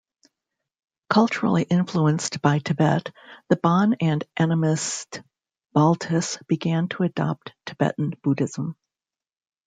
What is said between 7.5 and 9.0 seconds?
Tibetan Buddhism.